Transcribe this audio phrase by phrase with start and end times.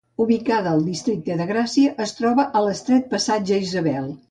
[0.23, 4.13] Ubicada al districte de Gràcia es troba a l'estret passatge Isabel.